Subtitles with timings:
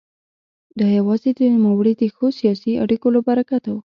[0.79, 3.81] دا یوازې د نوموړي د ښو سیاسي اړیکو له برکته وه.